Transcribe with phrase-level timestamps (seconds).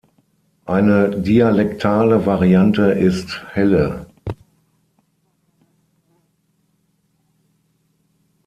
[0.65, 4.07] Eine dialektale Variante ist Helle.